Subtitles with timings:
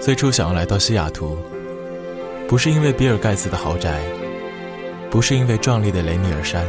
[0.00, 1.36] 最初想要来到西雅图，
[2.48, 4.00] 不是因为比尔盖茨的豪宅，
[5.10, 6.66] 不是因为壮丽的雷尼尔山，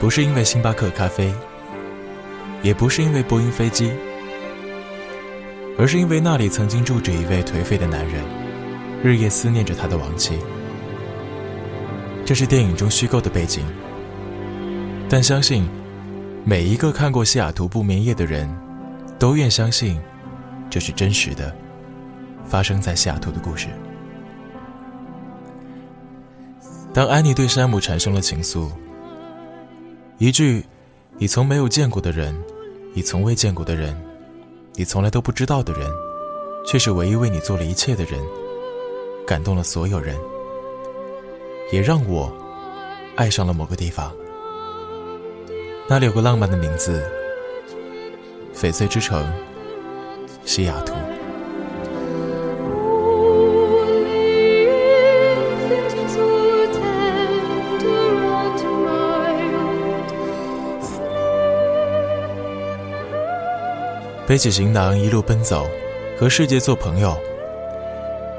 [0.00, 1.32] 不是因为星巴克咖啡，
[2.64, 3.92] 也不是因为波音飞机，
[5.78, 8.24] 而是因为那里曾经住着一位颓废的男人，
[9.04, 10.36] 日夜思念着他的亡妻。
[12.26, 13.64] 这是电影中虚构的背景，
[15.08, 15.68] 但相信
[16.44, 18.52] 每一个看过西雅图不眠夜的人，
[19.16, 20.00] 都愿相信
[20.68, 21.54] 这是真实的，
[22.50, 23.68] 发生在西雅图的故事。
[26.92, 28.68] 当安妮对山姆产生了情愫，
[30.18, 30.64] 一句
[31.16, 32.36] “你从没有见过的人，
[32.92, 33.96] 你从未见过的人，
[34.74, 35.88] 你从来都不知道的人，
[36.66, 38.20] 却是唯一为你做了一切的人”，
[39.24, 40.18] 感动了所有人。
[41.70, 42.36] 也让我
[43.14, 44.12] 爱上了某个地方，
[45.88, 47.00] 那里有个浪漫的名字——
[48.52, 49.32] 翡翠之城，
[50.44, 50.94] 西雅图。
[64.30, 65.66] 背起行囊，一路奔走，
[66.16, 67.18] 和世界做朋友。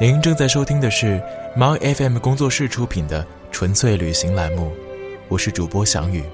[0.00, 1.22] 您正在收听的是。
[1.56, 4.72] My FM 工作室出品的纯粹旅行栏目，
[5.28, 6.24] 我是主播翔宇。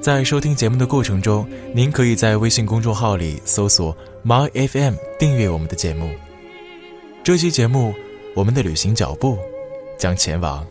[0.00, 3.92] 在收听节目的过程中，您可以在微信公众号里搜索
[4.24, 6.08] “My FM” 订阅我们的节目。
[7.24, 7.92] 这期节目，
[8.36, 9.36] 我们的旅行脚步
[9.98, 10.64] 将前往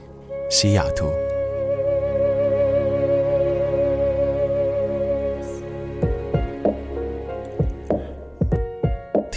[0.50, 1.12] 西雅图。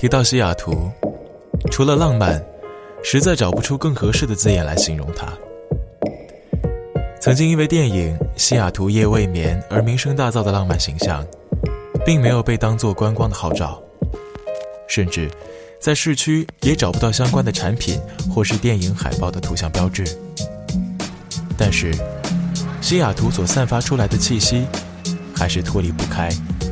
[0.01, 0.91] 提到西雅图，
[1.71, 2.43] 除了浪漫。
[3.03, 5.27] 实在找不出更合适的字眼来形容它。
[7.21, 11.23] 曾经因为电影《西雅图夜未眠》而名声大噪的浪漫形象，
[12.03, 13.79] 并没有被当作观光的号召，
[14.89, 15.31] 甚至
[15.79, 18.01] 在市区也找不到相关的产品
[18.35, 20.05] 或是电影海报的图像标志。
[21.59, 21.93] 但是，
[22.81, 24.67] 西雅图所散发出来的气息，
[25.37, 26.31] 还是脱离不开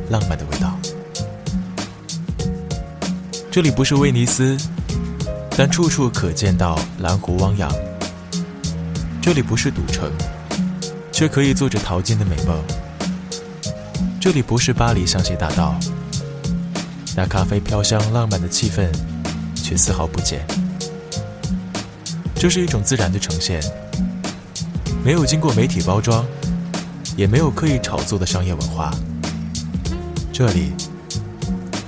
[0.09, 0.78] 浪漫的味道。
[3.51, 4.57] 这里不是威尼斯。
[5.57, 7.69] 但处处可见到蓝湖汪洋。
[9.21, 10.09] 这里不是赌城，
[11.11, 12.57] 却可以做着淘金的美梦。
[14.21, 15.77] 这里不是巴黎香榭大道，
[17.13, 18.89] 那咖啡飘香浪漫的气氛
[19.53, 20.47] 却丝毫不减。
[22.35, 23.61] 这是一种自然的呈现，
[25.03, 26.25] 没有经过媒体包装，
[27.17, 28.93] 也没有刻意炒作的商业文化。
[30.31, 30.71] 这里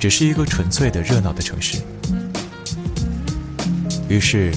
[0.02, 1.78] 只是一个纯粹的热闹的城市。
[4.10, 4.52] 于是，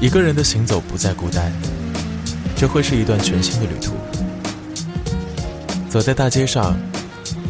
[0.00, 1.52] 一个人的行走不再孤单，
[2.54, 3.92] 这会是一段全新的旅途。
[5.90, 6.78] 走在大街上，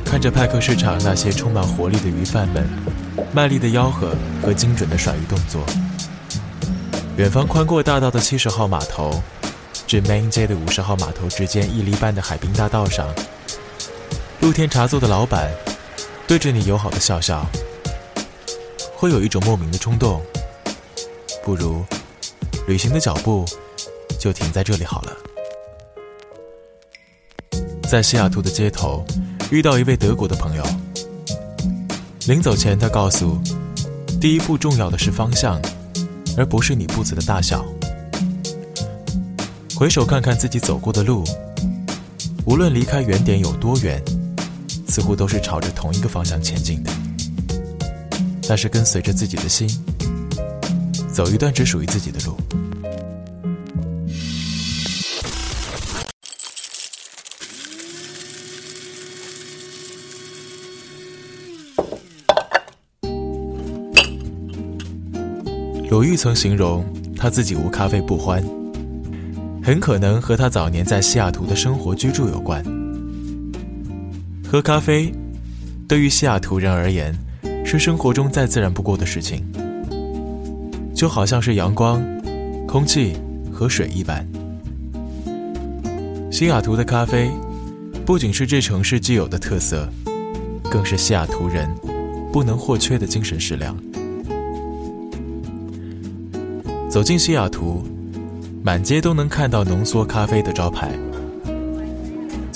[0.06, 2.66] 看着派克市场那些充满活力的鱼贩们，
[3.30, 5.60] 卖力的吆喝和精准的甩鱼动作；
[7.18, 9.22] 远方宽阔大道的七十号码头，
[9.86, 13.06] 至 Main 街的五十号码头之间一厘半的海滨大道上，
[14.40, 15.50] 露天茶座的老板
[16.32, 17.46] 对着你友好的笑笑，
[18.96, 20.22] 会有一种莫名的冲动。
[21.44, 21.84] 不如，
[22.66, 23.44] 旅行的脚步
[24.18, 25.12] 就停在这里好了。
[27.86, 29.04] 在西雅图的街头，
[29.50, 30.64] 遇到一位德国的朋友。
[32.26, 33.38] 临走前，他告诉：
[34.18, 35.60] 第一步重要的是方向，
[36.38, 37.62] 而不是你步子的大小。
[39.76, 41.24] 回首看看自己走过的路，
[42.46, 44.02] 无论离开原点有多远，
[44.92, 46.90] 似乎都是朝着同一个方向前进的。
[48.46, 49.66] 但是跟随着自己的心。
[51.10, 52.36] 走一段只属于自己的路。
[65.90, 66.84] 鲁豫曾形容
[67.16, 68.42] 他自己无咖啡不欢，
[69.62, 72.62] 很可能和他早年在西雅图的生活居住有关。
[74.52, 75.10] 喝咖啡，
[75.88, 77.16] 对于西雅图人而言，
[77.64, 79.42] 是生活中再自然不过的事情。
[80.94, 82.04] 就好像是阳光、
[82.68, 83.16] 空气
[83.50, 84.28] 和水一般。
[86.30, 87.30] 西雅图的咖啡
[88.04, 89.88] 不仅是这城市既有的特色，
[90.70, 91.66] 更是西雅图人
[92.30, 93.74] 不能或缺的精神食粮。
[96.90, 97.82] 走进西雅图，
[98.62, 100.92] 满街都能看到浓缩咖啡的招牌。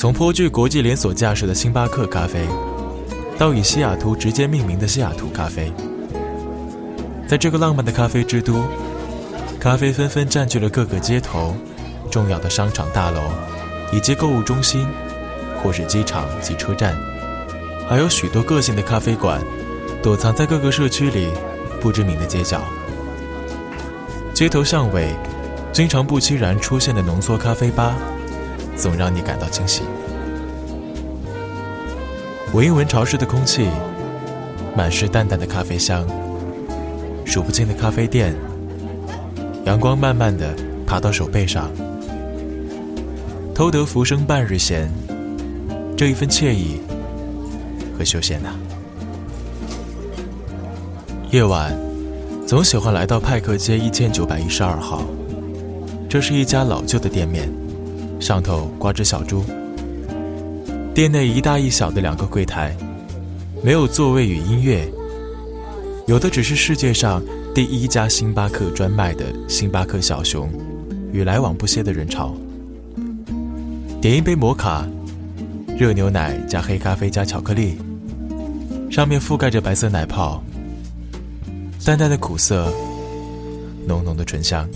[0.07, 2.47] 从颇具国际连锁架势的星巴克咖啡，
[3.37, 5.73] 到以西雅图直接命名的西雅图咖啡。
[7.27, 8.63] 在这个浪漫的咖啡之都，
[9.59, 11.57] 咖啡纷纷占据了各个街头、
[12.09, 13.21] 重要的商场大楼，
[13.93, 14.87] 以及购物中心，
[15.61, 16.97] 或是机场及车站，
[17.89, 19.43] 还有许多个性的咖啡馆，
[20.01, 21.31] 躲藏在各个社区里，
[21.81, 22.63] 不不知名的街角，
[24.33, 25.17] 街头巷尾，
[25.73, 27.97] 经常不期然出现的浓缩咖啡吧，
[28.77, 29.83] 总让你感到惊喜。
[32.53, 33.69] 闻一闻潮湿的空气，
[34.77, 36.07] 满是淡淡的咖啡香，
[37.25, 38.35] 数不尽的咖啡店，
[39.65, 40.55] 阳光慢慢的
[40.87, 41.71] 爬到手背上，
[43.55, 44.89] 偷得浮生半日闲，
[45.97, 46.81] 这一份惬意
[47.99, 48.55] 和休闲呐。
[51.33, 51.77] 夜晚，
[52.47, 55.03] 总喜欢来到派克街一千九百一十二号。
[56.09, 57.53] 这是一家老旧的店面，
[58.19, 59.45] 上头挂着小猪。
[60.95, 62.75] 店内一大一小的两个柜台，
[63.63, 64.89] 没有座位与音乐，
[66.07, 67.23] 有的只是世界上
[67.55, 70.51] 第一家星巴克专卖的星巴克小熊，
[71.13, 72.35] 与来往不歇的人潮。
[74.01, 74.87] 点一杯摩卡，
[75.77, 77.77] 热牛奶加黑咖啡加巧克力，
[78.91, 80.43] 上面覆盖着白色奶泡。
[81.85, 82.73] 淡淡的苦涩，
[83.87, 84.69] 浓浓的醇香。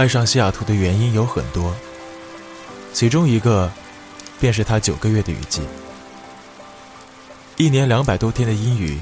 [0.00, 1.74] 爱上西雅图的原因有很多，
[2.90, 3.70] 其中一个
[4.40, 5.60] 便是它九个月的雨季，
[7.58, 8.98] 一年两百多天的阴雨，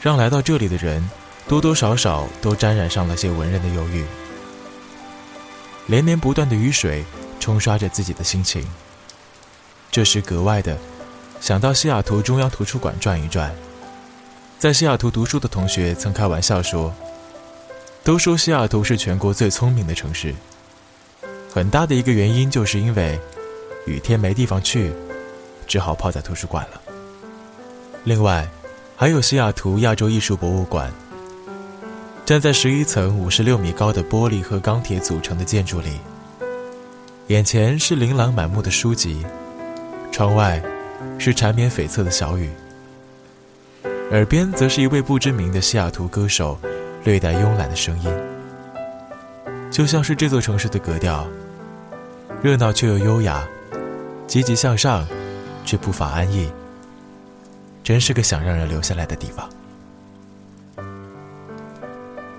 [0.00, 1.10] 让来到这里的人
[1.48, 4.04] 多多少少都沾染上了些文人的忧郁。
[5.88, 7.04] 连绵不断的雨水
[7.40, 8.64] 冲刷着自己的心情，
[9.90, 10.78] 这时格外的
[11.40, 13.52] 想到西雅图中央图书馆转一转。
[14.60, 16.94] 在西雅图读书的同学曾开玩笑说
[18.02, 20.34] ：“都说西雅图是全国最聪明的城市，
[21.52, 23.18] 很大的一个原因就是因为
[23.86, 24.92] 雨天没地方去，
[25.66, 26.80] 只好泡在图书馆了。
[28.04, 28.48] 另外，
[28.96, 30.90] 还有西雅图亚洲艺术博物馆。”
[32.24, 35.98] 站在十一层、五十六米高的玻璃和钢铁组成的建筑里，
[37.26, 39.26] 眼前是琳琅满目的书籍，
[40.12, 40.62] 窗外
[41.18, 42.48] 是缠绵悱恻的小雨，
[44.12, 46.56] 耳边则是一位不知名的西雅图歌手
[47.04, 48.10] 略带慵懒的声音，
[49.70, 51.26] 就像是这座城市的格调，
[52.42, 53.46] 热闹却又优雅，
[54.26, 55.06] 积极向上
[55.64, 56.50] 却不乏安逸，
[57.82, 59.48] 真是个想让人留下来的地方。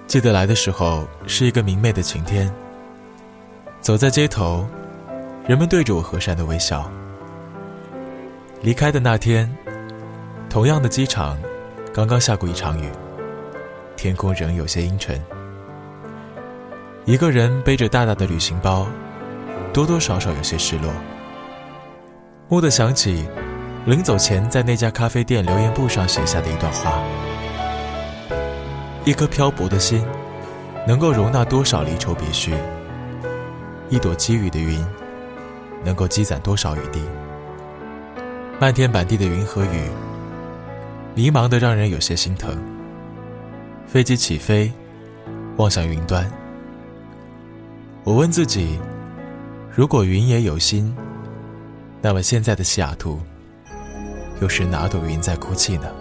[0.07, 2.51] 记得来的时候是一个明媚的晴天。
[3.79, 4.67] 走在街头，
[5.47, 6.87] 人们对着我和善的微笑。
[8.61, 9.51] 离开的那天，
[10.51, 11.35] 同样的机场，
[11.91, 12.91] 刚刚下过一场雨，
[13.95, 15.21] 天空仍有些阴沉。
[17.05, 18.87] 一个人背着大大的旅行包，
[19.73, 20.91] 多多少少有些失落。
[22.49, 23.25] 蓦地想起，
[23.85, 27.01] 临走前在那家咖啡店留言簿上写下的一段话。
[29.03, 30.05] 一颗漂泊的心，
[30.87, 32.53] 能够容纳多少离愁别绪？
[33.89, 34.85] 一朵积雨的云，
[35.83, 37.01] 能够积攒多少雨滴？
[38.59, 39.89] 漫天满地的云和雨，
[41.15, 42.55] 迷茫的让人有些心疼。
[43.91, 44.71] 飞机起飞，
[45.57, 46.25] 望向云端。
[48.05, 48.79] 我问自己：
[49.75, 50.95] 如果云也有心，
[52.01, 53.19] 那么现在的西雅图，
[54.39, 55.91] 又是哪朵云在哭泣呢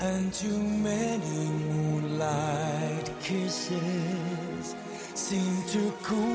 [0.00, 4.76] and too many moonlight kisses
[5.14, 6.31] seem to cool